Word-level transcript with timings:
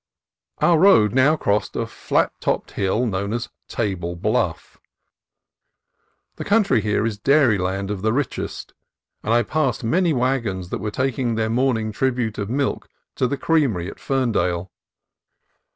Our 0.63 0.79
road 0.79 1.13
now 1.13 1.35
crossed 1.35 1.75
a 1.75 1.85
flat 1.85 2.31
topped 2.41 2.71
hill 2.71 3.05
known 3.05 3.33
as 3.33 3.49
Table 3.67 4.15
Bluff. 4.15 4.79
The 6.37 6.43
country 6.43 6.81
here 6.81 7.05
is 7.05 7.19
dairy 7.19 7.59
land 7.59 7.91
of 7.91 8.01
the 8.01 8.11
richest, 8.11 8.73
and 9.21 9.31
I 9.31 9.43
passed 9.43 9.83
many 9.83 10.11
wagons 10.11 10.69
that 10.69 10.79
were 10.79 10.89
taking 10.89 11.35
their 11.35 11.51
morning 11.51 11.91
tribute 11.91 12.39
of 12.39 12.49
milk 12.49 12.89
to 13.17 13.27
the 13.27 13.37
creamery 13.37 13.87
at 13.91 13.99
Ferndale. 13.99 14.71